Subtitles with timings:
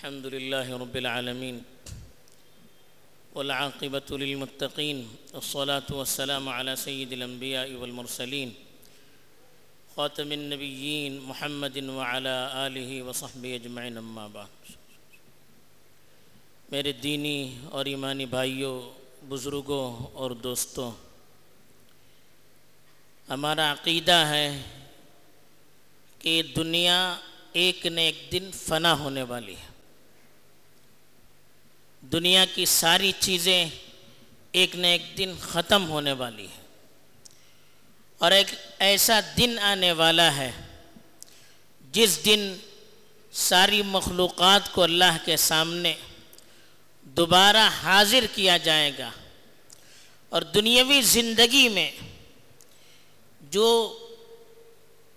[0.00, 1.56] الحمد لله رب العالمين
[3.34, 4.98] والعاقبة للمتقين
[5.34, 8.54] الصلاة والسلام على سيد الأنبياء والمرسلين
[9.96, 12.36] خاتم النبيين محمد وعلى
[12.66, 14.70] آله وصحبه اجمعین اما بعد.
[16.70, 18.76] میرے دینی اور ایمانی بھائیوں،
[19.28, 20.90] بزرگوں اور دوستوں،
[23.28, 24.62] ہمارا عقیدہ ہے
[26.18, 27.16] کہ دنیا
[27.52, 29.69] ایک نہ ایک دن فنا ہونے والی ہے۔
[32.12, 33.68] دنیا کی ساری چیزیں
[34.52, 36.62] ایک نہ ایک دن ختم ہونے والی ہے
[38.18, 38.46] اور ایک
[38.78, 40.50] ایسا دن آنے والا ہے
[41.92, 42.56] جس دن
[43.32, 45.94] ساری مخلوقات کو اللہ کے سامنے
[47.02, 49.10] دوبارہ حاضر کیا جائے گا۔
[50.28, 51.90] اور دنیاوی زندگی میں
[53.40, 53.98] جو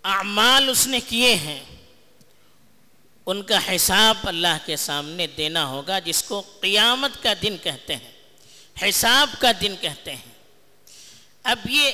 [0.04, 1.64] اعمال اس نے کیے ہیں
[3.26, 8.12] ان کا حساب اللہ کے سامنے دینا ہوگا جس کو قیامت کا دن کہتے ہیں،
[8.88, 10.32] حساب کا دن کہتے ہیں۔
[11.42, 11.90] اب یہ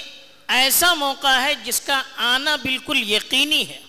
[0.48, 3.80] ایسا موقع ہے جس کا آنا بالکل یقینی ہے۔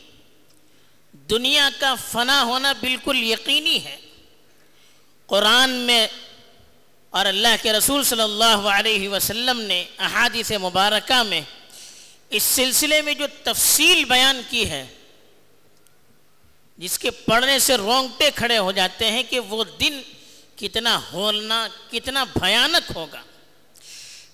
[1.13, 3.97] دنیا کا فنا ہونا بالکل یقینی ہے۔
[5.25, 6.07] قرآن میں
[7.09, 11.41] اور اللہ کے رسول صلی اللہ علیہ وسلم نے احادیث مبارکہ میں
[12.29, 14.85] اس سلسلے میں جو تفصیل بیان کی ہے
[16.81, 20.01] جس کے پڑھنے سے رونگٹے کھڑے ہو جاتے ہیں کہ وہ دن
[20.55, 23.21] کتنا ہولنا، کتنا بھیانک ہوگا۔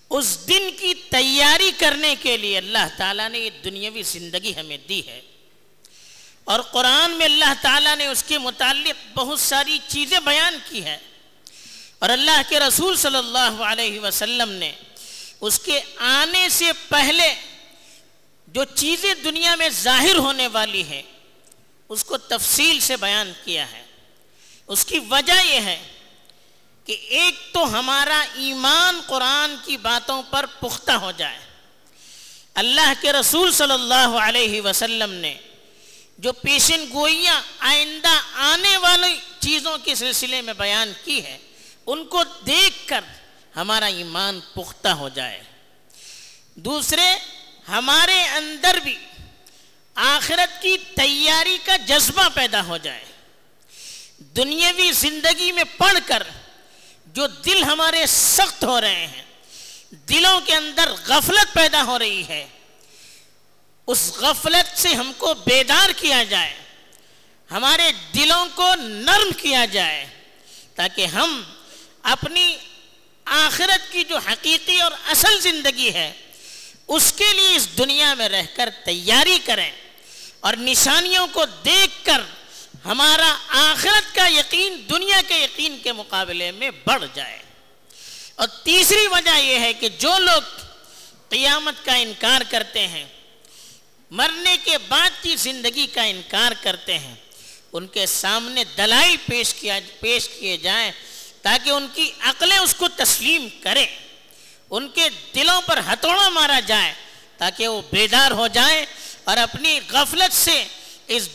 [0.10, 5.08] اس دن کی تیاری کرنے کے لیے اللہ تعالیٰ نے یہ دنیاوی زندگی ہمیں دی
[5.08, 5.22] ہے۔
[6.44, 10.98] اور قرآن میں اللہ تعالیٰ نے اس کے متعلق بہت ساری چیزیں بیان کی ہے
[12.00, 14.72] اور اللہ کے رسول صلی اللہ علیہ وسلم نے
[15.42, 17.36] اس کے آنے سے پہلے
[18.48, 21.04] جو چیزیں دنیا میں ظاہر ہونے والی ہیں
[21.90, 23.84] اس کو تفصیل سے بیان کیا ہے۔
[24.68, 25.88] اس کی وجہ یہ ہے
[26.86, 31.40] کہ ایک تو ہمارا ایمان قرآن کی باتوں پر پختہ ہو جائے۔
[32.54, 35.38] اللہ کے رسول صلی اللہ علیہ وسلم نے
[36.18, 41.38] جو پیشن گوئیاں آئندہ آنے والی چیزوں کے سلسلے میں بیان کی ہے،
[41.86, 43.02] ان کو دیکھ کر
[43.56, 45.44] ہمارا ایمان پختہ ہو جائے۔
[46.56, 47.18] دوسرے،
[47.68, 48.98] ہمارے اندر بھی
[49.98, 53.06] آخرت کی تیاری کا جذبہ پیدا ہو جائے۔
[54.36, 56.24] دنیاوی زندگی میں پڑھ کر
[57.06, 59.24] جو دل ہمارے سخت ہو رہے ہیں،
[60.10, 62.46] دلوں کے اندر غفلت پیدا ہو رہی ہے،
[63.88, 66.54] اس غفلت سے ہم کو بیدار کیا جائے،
[67.52, 70.06] ہمارے دلوں کو نرم کیا جائے،
[70.76, 71.42] تاکہ ہم
[72.04, 72.58] اپنی
[73.26, 76.12] آخرت کی جو حقیقی اور اصل زندگی ہے،
[76.88, 79.72] اس کے لیے اس دنیا میں رہ کر تیاری کریں۔
[80.40, 82.22] اور نشانیوں کو دیکھ کر
[82.86, 87.40] ہمارا آخرت کا یقین دنیا کے یقین کے مقابلے میں بڑھ جائے۔
[88.36, 90.42] اور تیسری وجہ یہ ہے کہ جو لوگ
[91.30, 93.06] قیامت کا انکار کرتے ہیں،
[94.12, 97.16] مرنے کے بعد کی زندگی کا انکار کرتے ہیں،
[97.74, 100.92] ان کے سامنے دلائل پیش کیا، پیش کیے جائیں
[101.42, 103.88] تاکہ ان کی عقلیں اس کو تسلیم کریں۔
[104.70, 106.94] ان کے دلوں پر ہتھوڑا مارا جائے
[107.38, 108.86] تاکہ وہ بیدار ہو جائیں۔
[109.28, 110.64] اور اپنی غفلت سے
[111.08, 111.30] اس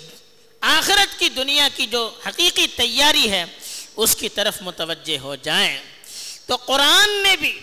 [0.60, 3.44] آخرت کی دنیا کی جو حقیقی تیاری ہے،
[3.96, 5.82] اس کی طرف متوجہ ہو جائیں۔
[6.46, 7.60] تو قرآن نے بھی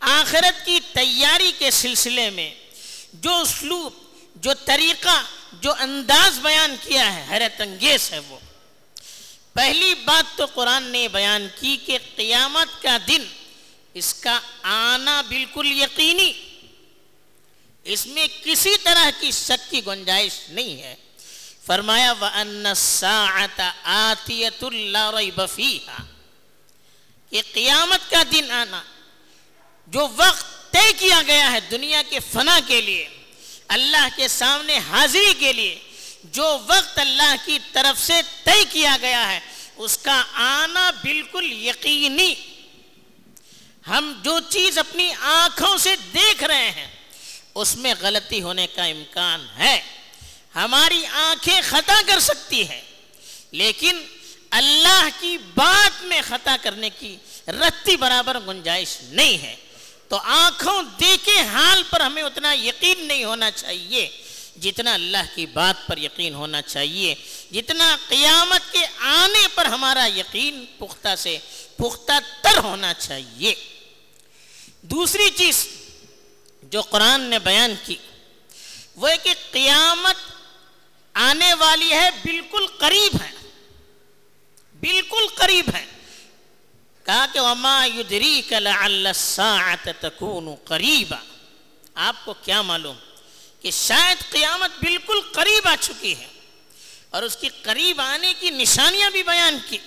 [0.00, 2.54] آخرت کی تیاری کے سلسلے میں
[3.12, 3.92] جو اسلوب،
[4.34, 8.38] جو طریقہ، جو انداز بیان کیا ہے، حیرت انگیز ہے وہ۔
[9.52, 13.24] پہلی بات تو قرآن نے بیان کی کہ قیامت کا دن
[13.94, 16.32] اس کا آنا بالکل یقینی
[17.84, 20.94] اس میں کسی طرح کی شک کی گنجائش نہیں ہے۔
[21.66, 22.12] فرمایا
[27.30, 28.82] کہ قیامت کا دن آنا،
[29.86, 33.08] جو وقت طے کیا گیا ہے دنیا کے فنا کے لیے،
[33.68, 35.78] اللہ کے سامنے حاضری کے لیے،
[36.24, 39.40] جو وقت اللہ کی طرف سے طے کیا گیا ہے،
[39.76, 42.34] اس کا آنا بالکل یقینی۔
[43.88, 46.29] ہم جو چیز اپنی آنکھوں سے دیکھ
[47.60, 49.80] اس میں غلطی ہونے کا امکان ہے۔
[50.54, 52.80] ہماری آنکھیں خطا کر سکتی ہے،
[53.52, 54.00] لیکن
[54.50, 57.16] اللہ کی بات میں خطا کرنے کی
[57.46, 59.56] رتی برابر گنجائش نہیں ہے۔
[60.08, 64.08] تو آنکھوں دیکھے حال پر ہمیں اتنا یقین نہیں ہونا چاہیے
[64.60, 67.14] جتنا اللہ کی بات پر یقین ہونا چاہیے۔
[67.50, 71.38] جتنا قیامت کے آنے پر ہمارا یقین پختہ سے
[71.76, 73.54] پختہ تر ہونا چاہیے۔
[74.82, 75.66] دوسری چیز
[76.70, 77.96] جو قرآن نے بیان کی،
[78.96, 80.14] وہ کہ قیامت
[81.14, 83.30] آنے والی ہے، بالکل قریب ہے،
[84.80, 85.84] بالکل قریب ہے۔
[87.04, 89.08] کہا کہ وما يدريك لعل
[90.00, 91.16] تكون قریبا
[91.94, 92.96] آپ کو کیا معلوم
[93.60, 96.26] کہ شاید قیامت بالکل قریب آ چکی ہے
[97.10, 99.78] اور اس کی قریب آنے کی نشانیاں بھی بیان کی۔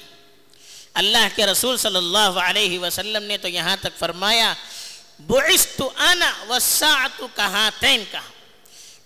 [0.93, 4.53] اللہ کے رسول صلی اللہ علیہ وسلم نے تو یہاں تک فرمایا
[5.19, 8.21] بعثت انا والساعت کہاتین کہا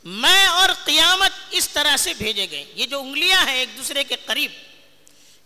[0.03, 4.15] میں اور قیامت اس طرح سے بھیجے گئے۔ یہ جو انگلیاں ہیں ایک دوسرے کے
[4.25, 4.51] قریب،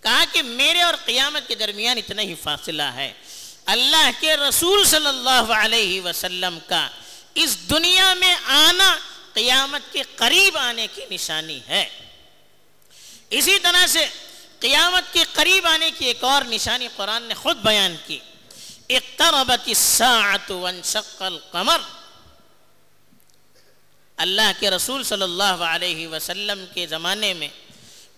[0.03, 3.13] کہا کہ میرے اور قیامت کے درمیان اتنا ہی فاصلہ ہے۔
[3.65, 6.89] اللہ کے رسول صلی اللہ علیہ وسلم کا۔
[7.33, 8.97] اس دنیا میں آنا
[9.33, 11.89] قیامت کے قریب آنے کی نشانی ہے۔
[13.29, 14.07] اسی طرح سے
[14.59, 18.19] قیامت کے قریب آنے کی ایک اور نشانی قرآن نے خود بیان کی۔
[18.95, 21.77] اقتربت الساعت وانشق القمر۔
[24.17, 27.47] اللہ کے رسول صلی اللہ علیہ وسلم کے زمانے میں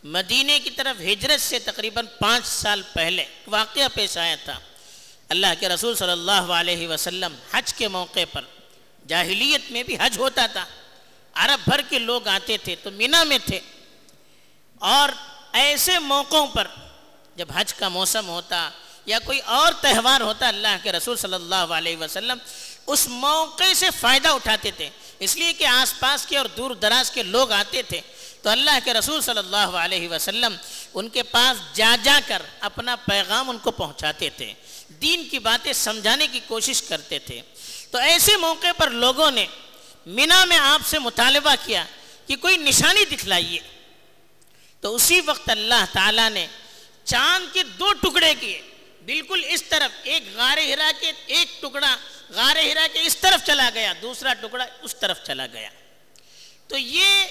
[0.03, 4.59] مدینے کی طرف ہجرت سے تقریباً پانچ سال پہلے واقعہ پیش آیا تھا۔
[5.29, 8.41] اللہ کے رسول صلی اللہ علیہ وسلم حج کے موقع پر
[9.07, 10.65] جاہلیت میں بھی حج ہوتا تھا۔
[11.33, 13.59] عرب بھر کے لوگ آتے تھے تو مینا میں تھے۔
[14.79, 15.09] اور
[15.51, 16.67] ایسے موقعوں پر
[17.35, 18.69] جب حج کا موسم ہوتا
[19.05, 22.37] یا کوئی اور تہوار ہوتا اللہ کے رسول صلی اللہ علیہ وسلم،
[22.87, 24.89] اس موقع سے فائدہ اٹھاتے تھے۔
[25.19, 28.01] اس لیے کہ آس پاس کے اور دور دراز کے لوگ آتے تھے۔
[28.41, 30.55] تو اللہ کے رسول صلی اللہ علیہ وسلم
[30.93, 34.53] ان کے پاس جا جا کر اپنا پیغام ان کو پہنچاتے تھے۔
[34.89, 37.41] دین کی باتیں سمجھانے کی کوشش کرتے تھے۔
[37.91, 39.45] تو ایسے موقع پر لوگوں نے
[40.05, 41.85] مینا میں آپ سے مطالبہ کیا
[42.27, 43.59] کہ کوئی نشانی دکھلائیے۔
[44.81, 46.47] تو اسی وقت اللہ تعالیٰ نے
[47.03, 48.61] چاند کے دو ٹکڑے کیے۔
[49.05, 51.97] بالکل اس طرف، ایک غار ہرا کے ایک ٹکڑا،
[52.29, 55.69] غار ہرا کے اس طرف چلا گیا، دوسرا ٹکڑا اس طرف چلا گیا۔
[56.67, 57.25] تو یہ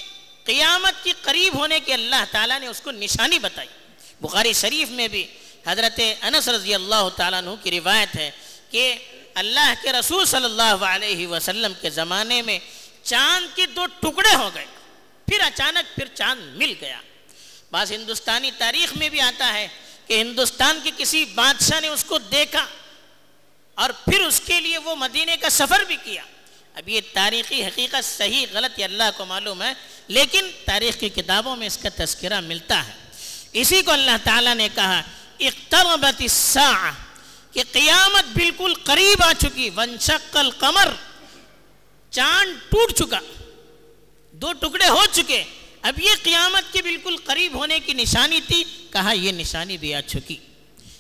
[0.45, 3.69] قیامت کی قریب ہونے کے اللہ تعالیٰ نے اس کو نشانی بتائی۔
[4.21, 5.27] بخاری شریف میں بھی
[5.67, 8.31] حضرت انس رضی اللہ تعالیٰ عنہ کی روایت ہے
[8.71, 8.95] کہ
[9.35, 12.59] اللہ کے رسول صلی اللہ علیہ وسلم کے زمانے میں
[13.03, 14.67] چاند کے دو ٹکڑے ہو گئے۔
[15.27, 17.01] پھر اچانک پھر چاند مل گیا۔
[17.71, 19.69] بعض ہندوستانی تاریخ میں بھی آتا ہے
[20.07, 22.67] کہ ہندوستان کے کسی بادشاہ نے اس کو دیکھا
[23.75, 26.23] اور پھر اس کے لیے وہ مدینے کا سفر بھی کیا۔
[26.75, 29.73] اب یہ تاریخی حقیقت صحیح، غلط یہ اللہ کو معلوم ہے،
[30.09, 32.93] لیکن تاریخ کی کتابوں میں اس کا تذکرہ ملتا ہے۔
[33.53, 35.03] اسی کو اللہ تعالیٰ نے کہا،
[35.41, 36.93] اقتربت الساعہ،
[37.53, 40.89] کہ قیامت بالکل قریب آ چکی ونشق القمر۔
[42.11, 43.19] چاند ٹوٹ چکا،
[44.33, 45.45] دو ٹکڑے ہو چکے۔
[45.83, 50.01] اب یہ قیامت کے بالکل قریب ہونے کی نشانی تھی، کہا یہ نشانی بھی آ
[50.01, 50.37] چکی۔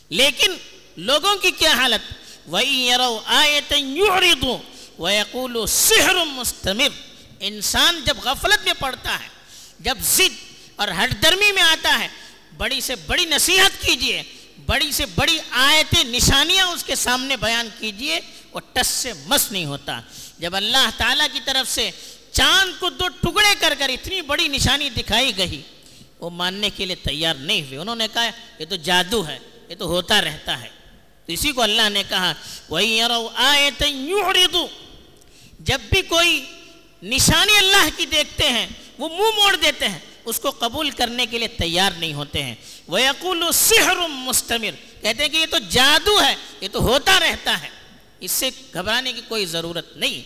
[0.08, 0.52] لیکن
[0.96, 2.14] لوگوں کی کیا حالت؟
[2.50, 3.20] وَإِن يَرَوْا
[5.66, 6.26] سِحْرٌ
[7.40, 9.28] انسان جب غفلت میں پڑتا ہے،
[9.80, 12.08] جب ضد اور ہٹ درمی میں آتا ہے،
[12.56, 14.22] بڑی سے بڑی نصیحت کیجیے۔
[14.66, 18.20] بڑی سے بڑی آیتیں، نشانیاں اس کے سامنے بیان کیجیے،
[18.52, 20.00] وہ ٹس سے مس نہیں ہوتا۔
[20.38, 21.90] جب اللہ تعالیٰ کی طرف سے
[22.32, 25.62] چاند کو دو ٹکڑے کر کر اتنی بڑی نشانی دکھائی گئی،
[26.20, 29.38] وہ ماننے کے لیے تیار نہیں ہوئے۔ انہوں نے کہا، یہ تو جادو ہے،
[29.68, 30.68] یہ تو ہوتا رہتا ہے۔
[31.26, 32.34] تو اسی کو اللہ نے کہا،
[32.70, 33.00] وَإِن
[33.34, 34.12] آیتیں
[35.60, 36.44] جب بھی کوئی
[37.02, 38.66] نشانی اللہ کی دیکھتے ہیں،
[38.98, 42.42] وہ منہ مو موڑ دیتے ہیں، اس کو قبول کرنے کے لیے تیار نہیں ہوتے
[42.42, 42.54] ہیں۔
[42.88, 47.68] وَيَقُولُ سِحْرٌ مُسْتَمِرٌ کہتے ہیں کہ یہ تو جادو ہے، یہ تو ہوتا رہتا ہے۔
[48.20, 50.22] اس سے گھبرانے کی کوئی ضرورت نہیں۔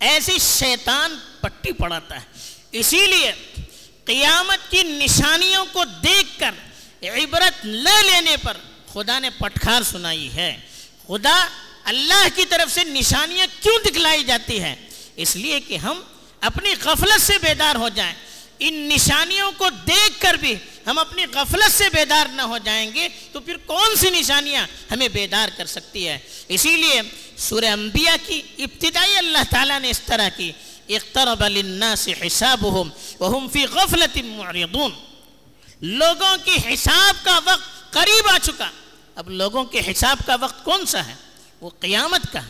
[0.00, 2.38] ایسی شیطان پٹی پڑاتا ہے۔
[2.72, 3.32] اسی لیے
[4.04, 6.50] قیامت کی نشانیوں کو دیکھ کر،
[7.02, 8.56] عبرت نہ لینے پر
[8.92, 10.60] خدا نے پٹخار سنائی ہے۔
[11.06, 11.48] خدا
[11.84, 14.74] اللہ کی طرف سے نشانیاں کیوں دکھلائی جاتی ہیں؟
[15.16, 16.00] اس لیے کہ ہم
[16.40, 18.14] اپنی غفلت سے بیدار ہو جائیں۔
[18.58, 20.54] ان نشانیوں کو دیکھ کر بھی
[20.86, 25.08] ہم اپنی غفلت سے بیدار نہ ہو جائیں گے، تو پھر کون سی نشانیاں ہمیں
[25.08, 27.00] بیدار کر سکتی ہے؟ اسی لیے
[27.36, 30.52] سورہ انبیاء کی ابتدائی اللہ تعالیٰ نے اس طرح کی،
[30.88, 32.88] اقترب للناس حسابهم
[33.20, 34.90] وهم في غفلت معرضون۔
[35.80, 38.70] لوگوں کی حساب کا وقت قریب آ چکا۔
[39.14, 41.14] اب لوگوں کے حساب کا وقت کون سا ہے؟
[41.60, 42.40] وہ قیامت کا۔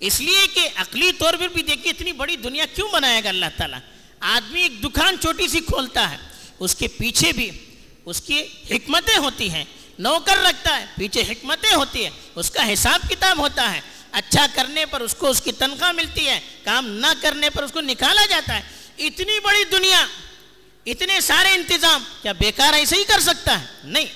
[0.00, 3.46] اس لیے کہ عقلی طور پر بھی دیکھیے، اتنی بڑی دنیا کیوں بنائے گا اللہ
[3.56, 3.78] تعالیٰ؟
[4.26, 6.16] آدمی ایک دکان چھوٹی سی کھولتا ہے،
[6.58, 7.50] اس کے پیچھے بھی
[8.04, 9.64] اس کی حکمتیں ہوتی ہیں۔
[9.98, 13.80] نوکر رکھتا ہے، پیچھے حکمتیں ہوتی ہیں۔ اس کا حساب کتاب ہوتا ہے۔
[14.12, 17.72] اچھا کرنے پر اس کو اس کی تنخواہ ملتی ہے، کام نہ کرنے پر اس
[17.72, 18.62] کو نکالا جاتا ہے۔
[18.98, 20.06] اتنی بڑی دنیا،
[20.86, 24.06] اتنے سارے انتظام، کیا بیکار ایسے ہی کر سکتا ہے؟ نہیں،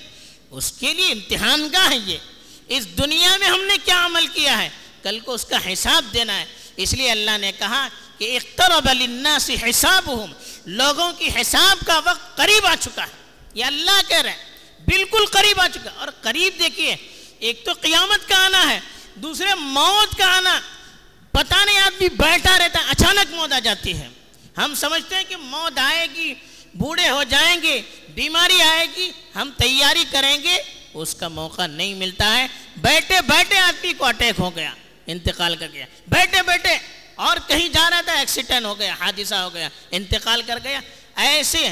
[0.50, 2.18] اس کے لیے امتحان گاہ ہے یہ۔
[2.68, 4.68] اس دنیا میں ہم نے کیا عمل کیا ہے؟
[5.02, 6.44] کل کو اس کا حساب دینا ہے۔
[6.76, 10.32] اس لیے اللہ نے کہا کہ اقترب للناس حسابهم،
[10.66, 13.12] لوگوں کی حساب کا وقت قریب آ چکا ہے۔
[13.54, 14.44] یہ اللہ کہہ رہے ہیں،
[14.86, 16.96] بالکل قریب آ چکا اور قریب دیکھیے،
[17.38, 18.80] ایک تو قیامت کا آنا ہے،
[19.14, 20.60] دوسرے موت کا آنا۔
[21.30, 24.08] پتہ نہیں، آدمی بیٹھا رہتا ہے، اچانک موت آ جاتی ہے۔
[24.56, 26.34] ہم سمجھتے ہیں کہ موت آئے گی،
[26.74, 30.62] بوڑھے ہو جائیں گے، بیماری آئے گی، ہم تیاری کریں گے،
[30.94, 32.46] اس کا موقع نہیں ملتا ہے۔
[32.76, 34.74] بیٹھے بیٹھے آدمی کو اٹیک ہو گیا،
[35.06, 36.78] انتقال کر گیا۔ بیٹھے بیٹھے
[37.18, 40.80] اور کہیں جا رہا تھا ایکسیڈنٹ ہو گیا، حادثہ ہو گیا، انتقال کر گیا۔
[41.16, 41.68] ایسے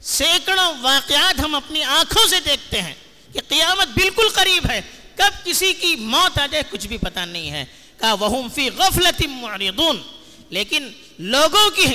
[0.00, 2.94] سینکڑوں واقعات ہم اپنی آنکھوں سے دیکھتے ہیں
[3.32, 4.80] کہ قیامت بالکل قریب ہے۔
[5.16, 7.64] کب کسی کی موت آ جائے، کچھ بھی پتہ نہیں ہے۔
[7.98, 10.02] کہا وہم فی غفلت معرضون۔
[10.50, 11.86] لیکن لوگوں کی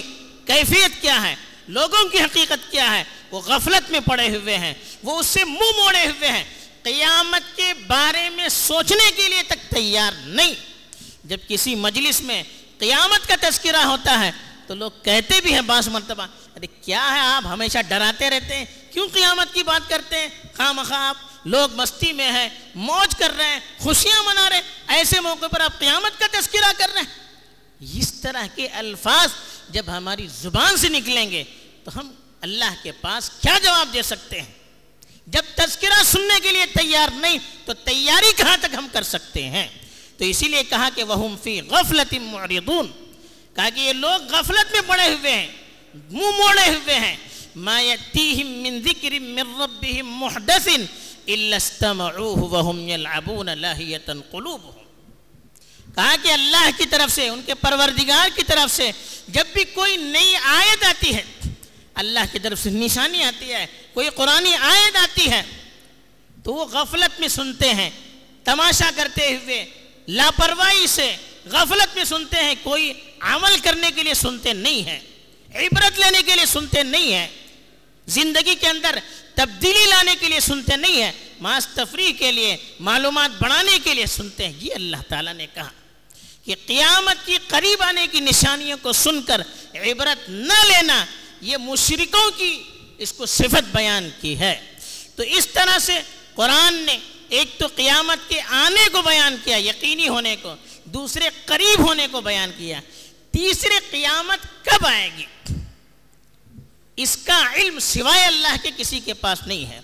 [0.46, 1.36] کیفیت کیا ہے؟
[1.68, 5.78] لوگوں کی حقیقت کیا ہے؟ وہ غفلت میں پڑے ہوئے ہیں، وہ اس سے منہ
[5.78, 6.44] موڑے ہوئے ہیں۔
[6.84, 10.54] قیامت کے بارے میں سوچنے کے لیے تک تیار نہیں۔
[11.24, 12.44] جب کسی مجلس میں
[12.80, 14.32] قیامت کا تذکرہ ہوتا ہے،
[14.68, 18.66] تو لوگ کہتے بھی ہیں بعض مرتبہ، ارے کیا ہے آپ ہمیشہ ڈراتے رہتے ہیں؟
[18.92, 21.14] کیوں قیامت کی بات کرتے ہیں؟ خواہ مخواہ
[21.46, 25.62] لوگ مستی میں ہیں، موج کر رہے ہیں، خوشیاں منا رہے ہیں، ایسے موقع پر
[25.62, 29.30] آپ قیامت کا تذکرہ کر رہے ہیں۔ اس طرح کے الفاظ
[29.70, 31.44] جب ہماری زبان سے نکلیں گے،
[31.84, 34.52] تو ہم اللہ کے پاس کیا جواب دے سکتے ہیں؟
[35.28, 39.68] جب تذکرہ سننے کے لیے تیار نہیں، تو تیاری کہاں تک ہم کر سکتے ہیں؟
[40.20, 42.88] تو اسی لیے کہا کہ وہم فی غفلت معرضون۔
[43.56, 45.48] کہا کہ یہ لوگ غفلت میں پڑے ہوئے ہیں،
[45.94, 47.16] منہ موڑے ہوئے ہیں۔
[47.56, 50.68] ما یتیہم من ذکر من ربہم محدث
[51.28, 54.84] الا استمعوه وهم يلعبون لاہیتا قلوبهم۔
[55.96, 58.92] کہا کہ اللہ کی طرف سے، ان کے پروردگار کی طرف سے
[59.28, 61.24] جب بھی کوئی نئی آیت آتی ہے،
[61.94, 65.44] اللہ کی طرف سے نشانی آتی ہے، کوئی قرآن آیت آتی ہے،
[66.44, 67.90] تو وہ غفلت میں سنتے ہیں،
[68.44, 69.66] تماشا کرتے ہوئے
[70.10, 75.00] لاپرواہی سے غفلت میں سنتے ہیں، کوئی عمل کرنے کے لیے سنتے نہیں ہیں،
[75.56, 77.28] عبرت لینے کے لیے سنتے نہیں ہیں،
[78.08, 79.00] زندگی کے اندر
[79.36, 81.12] تبدیلی لانے کے لیے سنتے نہیں ہیں
[81.42, 85.70] ماس تفریح کے لیے، معلومات بڑھانے کے لیے سنتے ہیں۔ یہ اللہ تعالیٰ نے کہا
[86.44, 89.42] کہ قیامت کی قریب آنے کی نشانیوں کو سن کر
[89.76, 91.06] عبرت نہ لینا،
[91.42, 92.64] یہ مشرکوں کی
[92.98, 94.56] اس کو صفت بیان کی ہے۔
[95.16, 96.02] تو اس طرح سے
[96.36, 96.98] قرآن نے
[97.30, 100.56] ایک تو قیامت کے آنے کو بیان کیا، یقینی ہونے کو،
[100.86, 102.82] دوسرے قریب ہونے کو بیان کیا۔
[103.32, 105.26] تیسرے قیامت کب آئے گی؟
[106.96, 109.82] اس کا علم سوائے اللہ کے کسی کے پاس نہیں ہے۔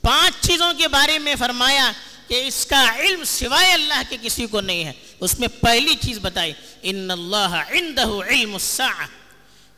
[0.00, 1.92] پانچ چیزوں کے بارے میں فرمایا
[2.28, 6.18] کہ اس کا علم سوائے اللہ کے کسی کو نہیں ہے۔ اس میں پہلی چیز
[6.18, 9.06] بتائی، ان اللہ عنده علم الساعہ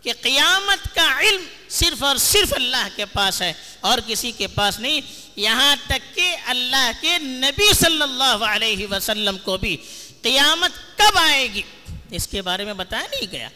[0.02, 4.81] کہ قیامت کا علم صرف اور صرف اللہ کے پاس ہے اور کسی کے پاس
[4.81, 5.00] نہیں،
[5.37, 9.76] یہاں تک کہ اللہ کے نبی صلی اللہ علیہ وسلم کو بھی
[10.23, 11.62] قیامت کب آئے گی؟
[12.11, 13.49] اس کے بارے میں بتایا نہیں گیا۔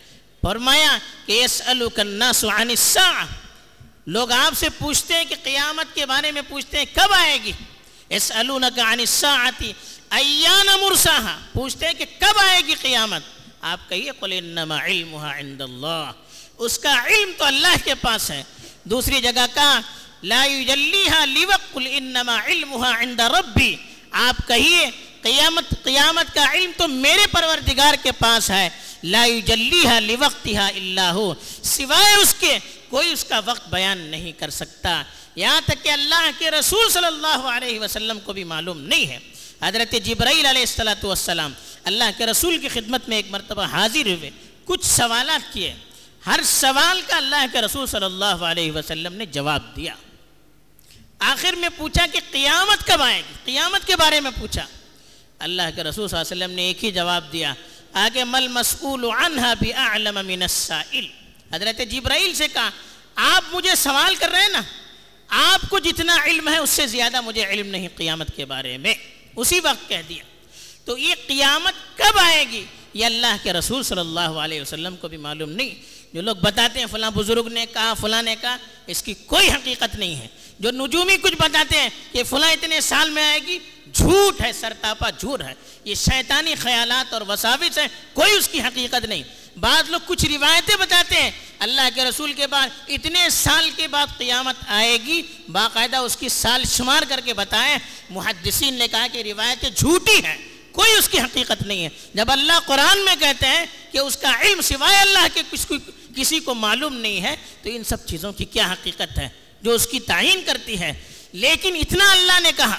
[0.42, 3.26] فرمایا کہ الناس عن الساعة۔
[4.06, 7.52] لوگ آپ سے پوچھتے ہیں کہ قیامت کے بارے میں پوچھتے ہیں کب آئے گی؟
[8.12, 9.70] يسألونك عن الساعة
[10.10, 13.22] ایان مرساها پوچھتے ہیں کہ کب آئے گی قیامت؟
[13.60, 16.10] آپ کہیے، قل انما علمها عند اللہ۔
[16.62, 18.42] اس کا علم تو اللہ کے پاس ہے۔
[18.84, 19.80] دوسری جگہ کا
[20.22, 23.76] لا یجلیها لوقت انما علمها عند ربی۔
[24.10, 24.90] آپ کہیے،
[25.22, 28.68] قیامت قیامت کا علم تو میرے پروردگار کے پاس ہے۔
[29.04, 34.50] لا یجلیها لوقتها الا هو سوائے اس کے کوئی اس کا وقت بیان نہیں کر
[34.50, 35.02] سکتا۔
[35.36, 39.18] یہاں تک کہ اللہ کے رسول صلی اللہ علیہ وسلم کو بھی معلوم نہیں ہے۔
[39.62, 41.52] حضرت جبرائیل علیہ السلام
[41.84, 44.30] اللہ کے رسول کی خدمت میں ایک مرتبہ حاضر ہوئے۔
[44.64, 45.74] کچھ سوالات کیے۔
[46.26, 49.94] ہر سوال کا اللہ کے رسول صلی اللہ علیہ وسلم نے جواب دیا۔
[51.18, 54.66] آخر میں پوچھا کہ قیامت کب آئے گی؟ قیامت کے بارے میں پوچھا۔
[55.38, 57.54] اللہ کے رسول صلی اللہ علیہ وسلم نے ایک ہی جواب دیا۔
[57.92, 61.06] آگے مل مسئول عنہ بھی اعلم من السائل۔
[61.52, 62.70] حضرت جبرائیل سے کہا،
[63.14, 64.60] آپ مجھے سوال کر رہے ہیں نا؟
[65.28, 68.94] آپ کو جتنا علم ہے اس سے زیادہ مجھے علم نہیں قیامت کے بارے میں۔
[69.36, 70.24] اسی وقت کہہ دیا۔
[70.84, 72.64] تو یہ قیامت کب آئے گی؟
[72.94, 76.78] یہ اللہ کے رسول صلی اللہ علیہ وسلم کو بھی معلوم نہیں۔ جو لوگ بتاتے
[76.78, 80.28] ہیں فلاں بزرگ نے کہا، فلاں نے کہا، اس کی کوئی حقیقت نہیں ہے۔
[80.58, 83.58] جو نجومی کچھ بتاتے ہیں کہ فلاں اتنے سال میں آئے گی،
[83.92, 85.54] جھوٹ ہے، سرتاپا جھوٹ ہے۔
[85.84, 89.22] یہ شیطانی خیالات اور وساوس ہیں، کوئی اس کی حقیقت نہیں۔
[89.58, 94.06] بعض لوگ کچھ روایتیں بتاتے ہیں، اللہ کے رسول کے بعد اتنے سال کے بعد
[94.18, 97.78] قیامت آئے گی، باقاعدہ اس کی سال شمار کر کے بتائیں۔
[98.10, 100.36] محدثین نے کہا کہ روایتیں جھوٹی ہیں،
[100.72, 104.40] کوئی اس کی حقیقت نہیں ہے۔ جب اللہ قرآن میں کہتے ہیں کہ اس کا
[104.40, 105.74] علم سوائے اللہ کے کس کو
[106.16, 109.28] کسی کو معلوم نہیں ہے تو ان سب چیزوں کی کیا حقیقت ہے؟
[109.62, 111.02] جو اس کی تعین کرتی ہے۔
[111.32, 112.78] لیکن اتنا اللہ نے کہا،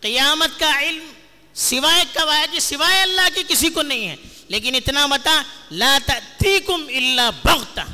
[0.00, 1.10] قیامت کا علم
[1.54, 4.16] سوائے کب آیا سوائے اللہ کی کسی کو نہیں ہے۔
[4.48, 7.84] لیکن اتنا بتا، لا تأتیکم الا بغتا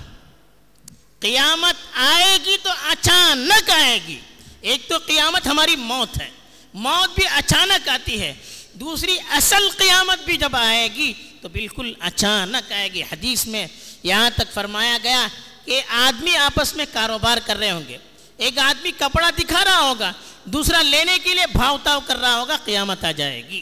[1.21, 4.21] قیامت آئے گی تو اچانک آئے گی۔
[4.61, 6.30] ایک تو قیامت ہماری موت ہے۔
[6.75, 8.35] موت بھی اچانک آتی ہے۔
[8.73, 13.66] دوسری، اصل قیامت بھی جب آئے گی تو بالکل اچانک آئے گی۔ حدیث میں
[14.06, 15.26] یہاں تک فرمایا گیا
[15.64, 17.98] کہ آدمی آپس میں کاروبار کر رہے ہوں گے۔
[18.36, 20.12] ایک آدمی کپڑا دکھا رہا ہوگا،
[20.44, 23.60] دوسرا لینے کے لیے بھاؤ تاؤ کر رہا ہوگا، قیامت آ جائے گی۔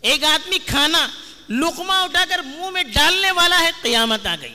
[0.00, 1.06] ایک آدمی کھانا
[1.48, 4.54] لقمہ اٹھا کر منہ میں ڈالنے والا ہے، قیامت آ گئی۔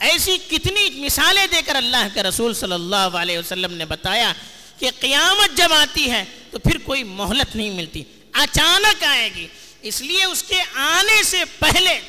[0.00, 4.32] ایسی کتنی مثالیں دے کر اللہ کے رسول صلی اللہ علیہ وسلم نے بتایا
[4.78, 9.46] کہ قیامت جب آتی ہے تو پھر کوئی مہلت نہیں ملتی، اچانک آئے گی۔
[9.82, 12.00] اس لیے اس کے آنے سے پہلے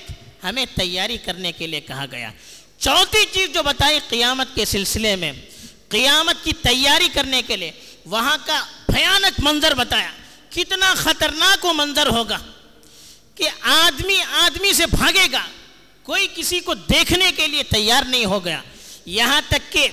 [0.43, 2.31] ہمیں تیاری کرنے کے لیے کہا گیا۔
[2.77, 5.31] چوتھی چیز جو بتائی قیامت کے سلسلے میں،
[5.89, 7.71] قیامت کی تیاری کرنے کے لیے،
[8.05, 10.11] وہاں کا بھیانک منظر بتایا۔
[10.49, 12.37] کتنا خطرناک وہ منظر ہوگا
[13.35, 15.45] کہ آدمی آدمی سے بھاگے گا۔
[16.03, 18.61] کوئی کسی کو دیکھنے کے لیے تیار نہیں ہو گیا۔
[19.05, 19.87] یہاں تک کہ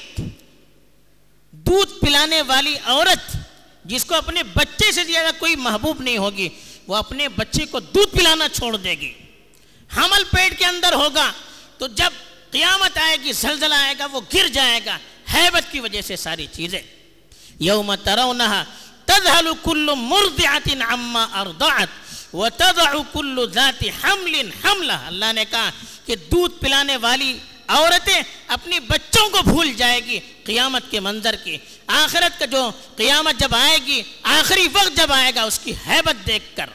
[1.50, 3.36] دودھ پلانے والی عورت
[3.84, 6.48] جس کو اپنے بچے سے زیادہ کوئی محبوب نہیں ہوگی،
[6.86, 9.12] وہ اپنے بچے کو دودھ پلانا چھوڑ دے گی۔
[9.96, 11.32] حمل پیٹ کے اندر ہوگا،
[11.78, 12.10] تو جب
[12.50, 14.98] قیامت آئے گی، زلزلہ آئے گا، وہ گر جائے گا،
[15.34, 16.82] حیبت کی وجہ سے ساری چیزیں۔
[17.60, 18.64] یوم ترونہا
[19.04, 21.88] تذہل کل مرضعت عما ارضعت
[22.34, 25.70] وتضع کل ذات حمل حملہ۔ اللہ نے کہا
[26.06, 31.56] کہ دودھ پلانے والی عورتیں اپنی بچوں کو بھول جائے گی قیامت کے منظر کی۔
[31.86, 36.26] آخرت کا جو قیامت جب آئے گی، آخری وقت جب آئے گا، اس کی حیبت
[36.26, 36.66] دیکھ کر۔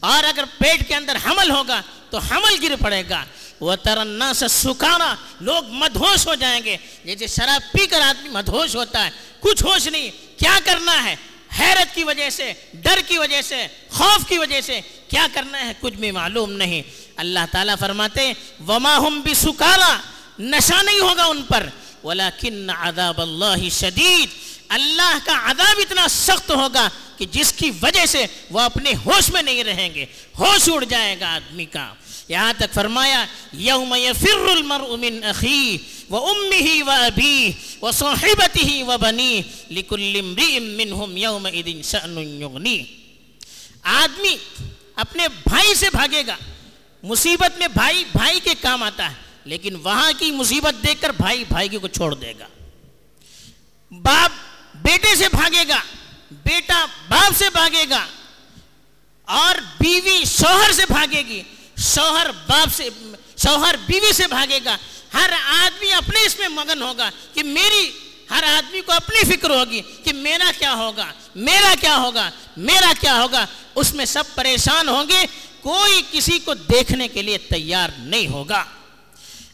[0.00, 3.24] اور اگر پیٹ کے اندر حمل ہوگا تو حمل گر پڑے گا۔
[3.60, 8.76] وہ ترنا سے سکھانا لوگ مدھوش ہو جائیں گے۔ جیسے شراب پی کر آدمی مدھوش
[8.76, 11.16] ہوتا ہے، کچھ ہوش نہیں۔ کیا کرنا ہے؟
[11.60, 15.72] حیرت کی وجہ سے، ڈر کی وجہ سے، خوف کی وجہ سے۔ کیا کرنا ہے؟
[15.80, 16.82] کچھ بھی معلوم نہیں۔
[17.16, 18.32] اللہ تعالیٰ فرماتے
[18.68, 19.98] وما ہم بھی سکھانا
[20.38, 21.66] نشہ نہیں ہوگا ان پر۔
[22.04, 24.28] ولیکن عذاب اللہ شدید
[24.68, 29.42] اللہ کا عذاب اتنا سخت ہوگا کہ جس کی وجہ سے وہ اپنے ہوش میں
[29.42, 30.06] نہیں رہیں گے،
[30.38, 31.94] ہوش اڑ جائے گا آدمی کا۔
[32.28, 35.78] یہاں تک فرمایا، یوم یفر المرء من اخی
[36.10, 37.52] و امه و ابی
[37.82, 42.84] و صحبته و بنی لکل امرئ یوم اذن شأن یغنی۔
[43.82, 44.36] آدمی
[44.96, 46.36] اپنے بھائی سے بھاگے گا۔
[47.02, 51.44] مصیبت میں بھائی بھائی کے کام آتا ہے، لیکن وہاں کی مصیبت دیکھ کر بھائی
[51.48, 52.46] بھائی کو چھوڑ دے گا۔
[53.90, 54.47] باپ
[54.88, 55.80] بیٹے سے بھاگے گا،
[56.30, 58.06] بیٹا باپ سے بھاگے گا،
[59.24, 61.42] اور بیوی شوہر سے بھاگے گی۔
[61.76, 62.88] شوہر باپ سے،
[63.36, 64.76] شوہر بیوی سے بھاگے گا۔
[65.14, 67.90] ہر آدمی اپنے اس میں مگن ہوگا کہ میری،
[68.30, 73.20] ہر آدمی کو اپنی فکر ہوگی کہ میرا کیا ہوگا، میرا کیا ہوگا، میرا کیا
[73.22, 75.26] ہوگا۔ اس میں سب پریشان ہوں گے۔
[75.60, 78.64] کوئی کسی کو دیکھنے کے لیے تیار نہیں ہوگا۔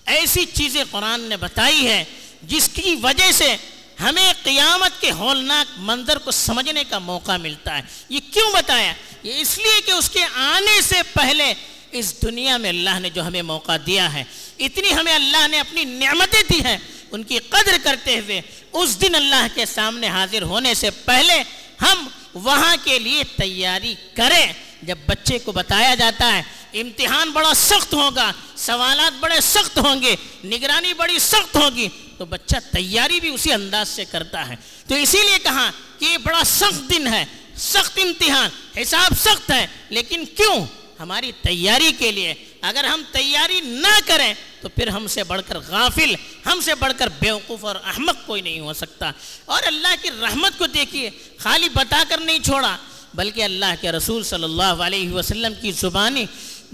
[0.06, 2.04] ایسی چیزیں قرآن نے بتائی ہے،
[2.42, 3.56] جس کی وجہ سے
[4.00, 9.40] ہمیں قیامت کے ہولناک منظر کو سمجھنے کا موقع ملتا ہے۔ یہ کیوں بتایا؟ یہ
[9.40, 11.54] اس لیے کہ اس کے آنے سے پہلے
[11.92, 14.24] اس دنیا میں اللہ نے جو ہمیں موقع دیا ہے،
[14.58, 16.78] اتنی ہمیں اللہ نے اپنی نعمتیں دی ہیں۔
[17.10, 18.40] ان کی قدر کرتے ہوئے
[18.72, 21.42] اس دن اللہ کے سامنے حاضر ہونے سے پہلے
[21.82, 24.52] ہم وہاں کے لیے تیاری کریں۔
[24.82, 26.42] جب بچے کو بتایا جاتا ہے،
[26.80, 32.56] امتحان بڑا سخت ہوگا، سوالات بڑے سخت ہوں گے، نگرانی بڑی سخت ہوگی۔ تو بچہ
[32.72, 34.54] تیاری بھی اسی انداز سے کرتا ہے۔
[34.88, 37.24] تو اسی لیے کہا کہ یہ بڑا سخت دن ہے،
[37.56, 40.66] سخت امتحان، حساب سخت ہے، لیکن کیوں؟
[41.00, 45.58] ہماری تیاری کے لیے۔ اگر ہم تیاری نہ کریں تو پھر ہم سے بڑھ کر
[45.58, 46.14] غافل،
[46.46, 49.10] ہم سے بڑھ کر بیوقوف اور احمق کوئی نہیں ہو سکتا۔
[49.44, 52.76] اور اللہ کی رحمت کو دیکھیے، خالی بتا کر نہیں چھوڑا،
[53.14, 56.26] بلکہ اللہ کے رسول صلی اللہ علیہ وسلم کی زبانی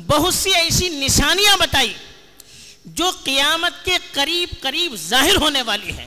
[0.07, 1.93] بہت سی ایسی نشانیاں بتائی۔
[2.95, 6.07] جو قیامت کے قریب قریب ظاہر ہونے والی ہے،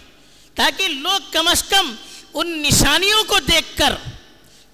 [0.55, 1.95] تاکہ لوگ کم از کم
[2.33, 3.93] ان نشانیوں کو دیکھ کر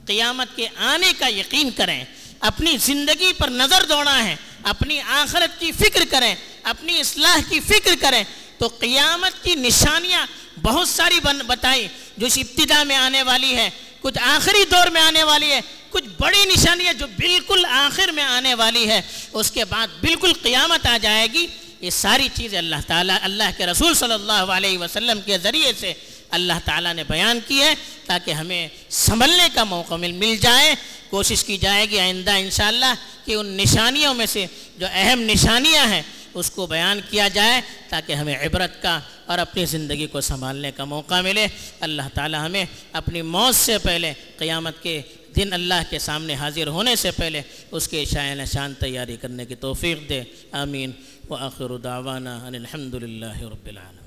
[0.06, 2.04] قیامت کے آنے کا یقین کریں،
[2.40, 7.94] اپنی زندگی پر نظر دوڑا ہے اپنی آخرت کی فکر کریں، اپنی اصلاح کی فکر
[8.00, 8.24] کریں۔
[8.58, 10.26] تو قیامت کی نشانیاں
[10.62, 13.70] بہت ساری بتائی جو اس ابتدا میں آنے والی ہے،
[14.02, 18.54] کچھ آخری دور میں آنے والی ہے، کچھ بڑی نشانیاں جو بالکل آخر میں آنے
[18.54, 19.02] والی ہے۔
[19.34, 21.48] اس کے بعد بالکل قیامت آ جائے گی۔
[21.82, 25.94] یہ ساری چیزیں اللہ تعالیٰ، اللہ کے رسول صلی اللہ علیہ وسلم کے ذریعے سے
[26.30, 27.74] اللہ تعالیٰ نے بیان کی ہے
[28.06, 30.76] تاکہ ہمیں سنبھلنے کا موقع مل مل جائے۔
[31.10, 32.94] کوشش کی جائے گی آئندہ انشاءاللہ
[33.26, 34.46] کہ ان نشانیوں میں سے
[34.78, 36.02] جو اہم نشانیاں ہیں
[36.34, 40.84] اس کو بیان کیا جائے تاکہ ہمیں عبرت کا اور اپنی زندگی کو سنبھالنے کا
[40.84, 41.48] موقع ملے۔
[41.80, 45.02] اللہ تعالی ہمیں اپنی موت سے پہلے، قیامت کے
[45.36, 49.56] دن اللہ کے سامنے حاضر ہونے سے پہلے اس کے شائع نشان تیاری کرنے کی
[49.56, 50.92] توفیق دے۔ آمین۔
[51.30, 53.99] وآخر دعوانا ان الحمد للہ رب العالمين